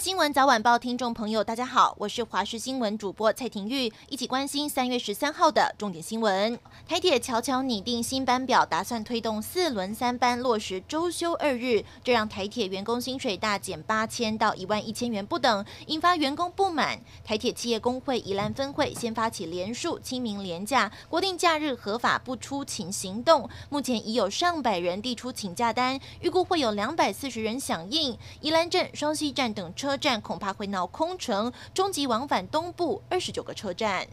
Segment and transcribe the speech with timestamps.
[0.00, 6.58] 新闻早晚报听众朋友，大家好，我是华视新闻主播蔡廷玉，一起关心三月十三号的重点新闻。
[6.88, 16.98] 台铁悄悄拟定新班表，打算推动四轮三班落实周休二日，这让台铁员工薪水大减八千到一万一千元不等，引发员工不满。
[17.24, 28.18] 台铁企业工会宜兰分会先发起连署清明连假、国定假日合法不出勤行动，目前已有上百人递出请假单，预估会有两百四十人响应。
[28.40, 34.08] 宜兰镇、双溪站等车站恐怕会闹空城，终极往返东部二十九个车站。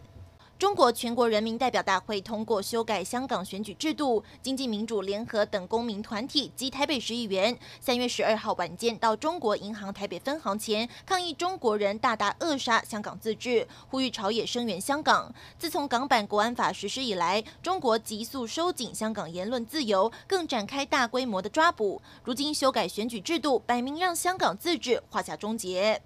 [0.62, 15.34] 中国全国人民代表大会通过修改香港选举制度，经济民主联合等公民团体及台北市议员，三月十二号晚间到中国银行台北分行前抗议中国人大大扼杀香港自治，呼吁朝野声援香港。
[15.58, 22.00] 自从港版国安法实施以来，中国急速收紧香港言论自由，更展开大规模的抓捕。
[22.22, 26.00] 如今修改选举制度，摆明让香港自治画下终结。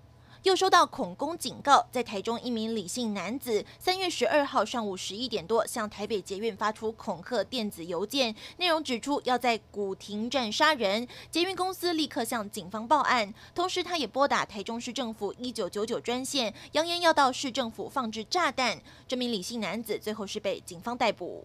[0.47, 13.35] 又收到恐攻警告，在台中一名李姓男子三月十二号上午十一点多向台北捷运发出恐吓电子邮件，内容指出要在古亭站杀人，捷运公司立刻向警方报案。
[13.57, 18.81] 同时，他也拨打台中市政府一九九九专线，扬言要到市政府放置炸弹。
[19.09, 21.45] 这名李姓男子最后是被警方逮捕。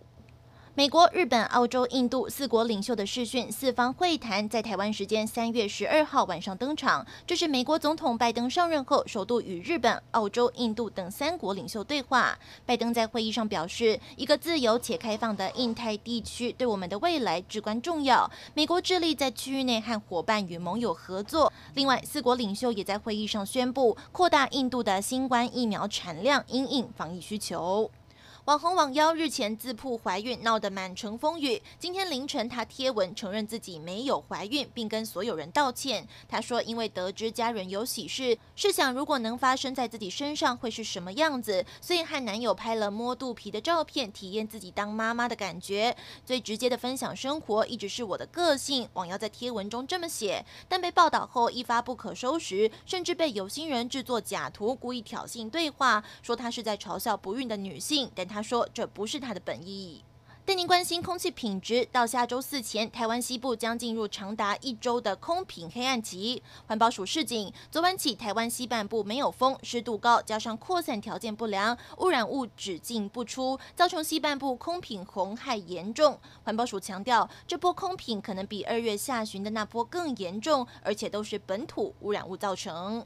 [0.82, 7.06] 美国、日本、澳洲、印度四国领袖的视讯四方会谈在台湾时间三月十二号晚上登场。
[7.28, 12.36] 这是美国总统拜登上任后首度与日本、澳洲、印度等三国领袖对话。
[12.66, 18.28] 拜登在会议上表示，一个自由且开放的印太地区对我们的未来至关重要。
[18.56, 21.54] 美国致力在区域内和伙伴与盟友合作。
[21.76, 27.92] 另外，四国领袖也在会议上宣布扩大印度的新冠疫苗产量，因应防疫需求。
[28.45, 31.61] 网红网妖日前自曝怀孕，闹得满城风雨。
[31.78, 36.08] 今天凌晨，她贴文承认自己没有怀孕，并跟所有人道歉。
[36.28, 45.96] 她说：“因为得知家人有喜事，试想如果能发生在自己身上会是什么样子，所以和男友拍了摸肚皮的照片，体验自己当妈妈的感觉。
[46.25, 58.09] 最直接的分享生活一直是我的个性。”网妖在贴文中这么写，但被报道后一发不可收拾，甚至被有心人制作假图，故意挑衅对话，说她是在嘲笑不孕的女性。
[58.16, 60.03] 但他说这不是他的本意。
[60.44, 66.42] 带您关心空气品质，到下周四前，台湾西部将进入长达一周的空品黑暗期。
[66.66, 76.19] 环保署示警，昨晚起台湾西半部没有风，湿度高，加上扩散条件不良，污染物只进不出，造成西半部空品红害严重。
[76.44, 83.06] 环保署强调，这波空品可能比二月下旬的那波更严重，而且都是本土污染物造成。